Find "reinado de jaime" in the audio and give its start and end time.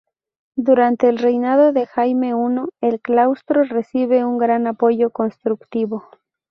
1.19-2.29